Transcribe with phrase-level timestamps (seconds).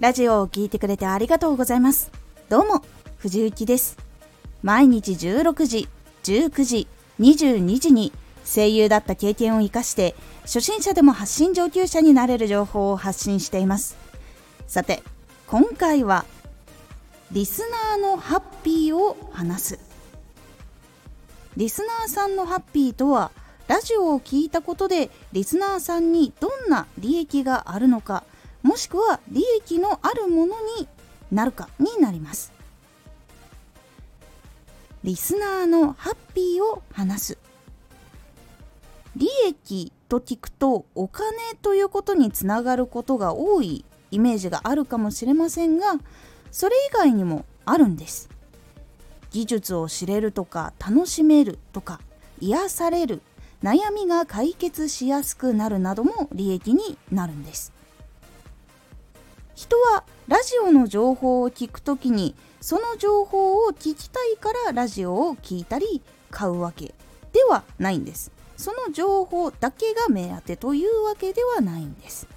[0.00, 2.10] ラジオを聴いてくれてありがとうございます。
[2.48, 2.82] どうも、
[3.18, 3.98] 藤幸です。
[4.62, 5.88] 毎日16時、
[6.22, 6.88] 19時、
[7.20, 8.10] 22時に
[8.46, 13.96] 声優だった経験を活かして初心者でも発信上級者になれる情報を発信しています
[14.66, 15.02] さて
[15.46, 16.24] 今回は
[17.30, 17.62] リス
[17.98, 19.78] ナーのハッピーを話す
[21.58, 23.30] リスナーさんのハッピーとは
[23.68, 28.24] ラジオを聞いたことでリスナーさんにどんな利益があるのか
[28.62, 30.88] もしくは利益のあるものに
[31.32, 32.52] なるかになります。
[35.02, 37.38] リスナーのハッピーを話す。
[39.16, 45.94] 利益と聞くとお金ということにつながることが多いイメージがあるかもしれませんが
[46.50, 48.28] それ以外にもあるんです。
[49.30, 52.00] 技術を知れるとか楽しめるとか
[52.40, 53.22] 癒される。
[53.62, 57.72] 悩みが解決しやすくなるなども利益になるんです。
[59.54, 66.94] 人はラジオの情報を聞くときにその情報を聞きたいからラジオを聞いたり買うわけ
[67.32, 68.32] ではないんです。
[68.56, 72.28] その情報だけが目当てというわけではないんです。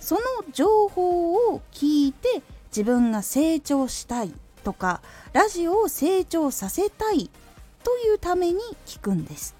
[0.00, 0.20] その
[0.52, 5.00] 情報を聞いて自分が成長したいとか
[5.32, 7.30] ラジオを成長させたい
[7.82, 9.54] というために聞くんです。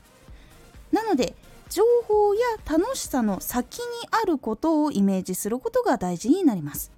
[0.92, 1.34] なので
[1.68, 6.92] 情報や楽しさの先にあることをイメージすることが大事になります。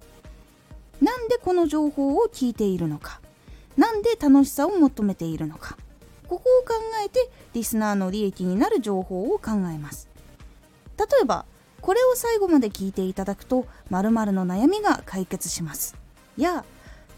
[1.01, 3.19] なんでこの情報を聞いているのか？
[3.77, 5.77] なんで楽しさを求めているのか？
[6.27, 10.07] ここを考えてリスナーの利益になる情報を考えます。
[10.97, 11.45] 例えば
[11.81, 15.95] これを最後まで聞いていただくと〇〇の悩みが解決します。
[16.37, 16.63] や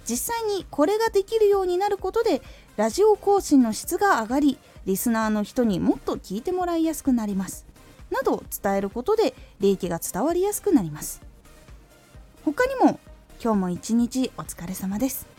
[0.06, 2.42] 実際にこれができるようになることで
[2.78, 7.66] ラジオ更新の質が上がりリスナーの人にもっと聞いてもらいやすくなります。
[8.10, 11.22] など伝えることで利益が伝わりやすくなります。
[12.44, 13.00] 他にも
[13.44, 15.32] 今日も一日お疲れ様です。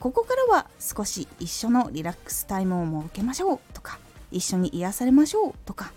[0.00, 3.98] ここからは少し一緒のリラックスタイムを設けましょうとか
[4.30, 5.92] 一緒に癒されましょうとか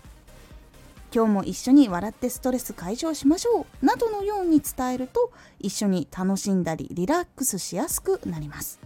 [1.14, 8.80] 今日も一緒に笑ってストレス解消しましょうなどのように伝えると一緒に楽しんだりリラックスしやすくなります。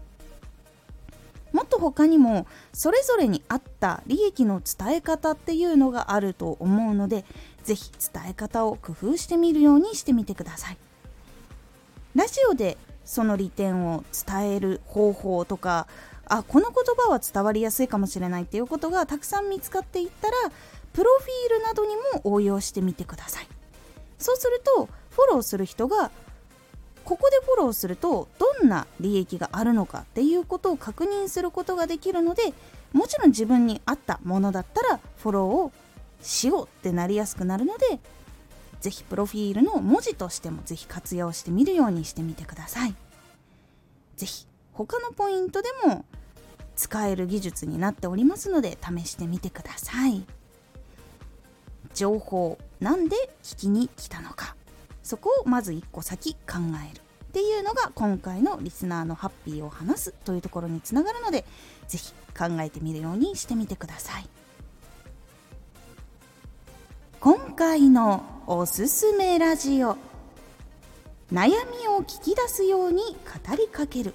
[1.52, 7.24] もっと他にもそれぞれに合った利益の伝え方っていうのがあると思うので
[7.64, 10.78] 是非伝え方を工夫してみるようにしてみてください。
[12.14, 15.86] ラジオでその利点を伝える方法とか
[16.28, 20.34] あこの言葉は伝わりやすいかもしれないっていうことがたくさん見つかっていったら
[20.92, 23.48] プロフィールなどにも応用してみてください。
[24.18, 26.10] そうするとフォローする人が
[27.06, 32.52] ここでフォローするとどんな利益があるのかっていうことを確認することができるので
[32.92, 35.72] もちろん自分に合ったものだったらフォローを
[36.20, 38.00] しようってなりやすくなるので
[38.80, 42.94] ぜひプロフィールの文字としてもぜひ活用してみるようにしてみてください。
[44.16, 46.04] ぜひ他のポイントでも
[46.74, 50.24] 使える技術になっておりますので試してみてください。
[51.94, 54.55] 情報なんで聞きに来たのか
[55.06, 61.44] そこをまず1個先考えるっていうのが今回のリスナーのハッピーを話すというところにつながるので
[61.86, 64.28] 是非考えてみるようにしてみてください。
[67.20, 69.96] 今回のおすすめラジオ
[71.32, 74.12] 悩みを聞き出すように語りかける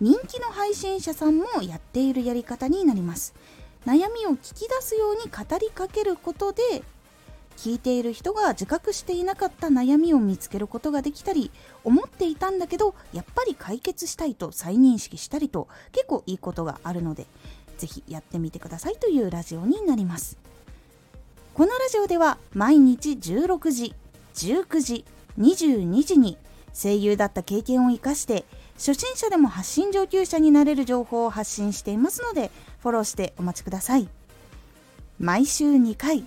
[0.00, 3.34] 人気の配信者さんもやっているやり方になります
[3.86, 6.82] 悩みを聞き出すように語りかけることで
[7.56, 11.50] 聞いている人が自覚していなかった悩みを見つけることができたり
[11.84, 17.26] 思っていたんだけどやっぱり解決したいと再認識したりと結構いいことがあるので
[17.78, 20.38] ぜひやってみてくださいというラジオになります。
[21.54, 23.94] このラジオでは毎日16時
[24.34, 25.04] 19時
[25.38, 26.36] 22時に
[26.74, 32.50] 声優だった経験を生かして初心者でも発信上級者になれる情報を発信していますので
[32.80, 34.08] フォローしてお待ちください。
[35.18, 36.26] 毎週2回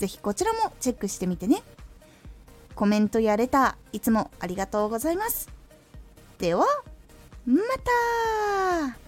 [0.00, 1.62] ぜひこちらもチェックしてみてね。
[2.74, 5.50] コメントやレターいつもありがとうございます。
[6.38, 6.64] では
[7.44, 7.58] ま
[8.94, 8.99] た。